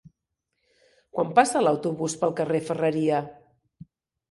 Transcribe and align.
Quan 1.17 1.35
passa 1.41 1.61
l'autobús 1.67 2.17
pel 2.23 2.35
carrer 2.41 2.65
Ferreria? 2.73 3.23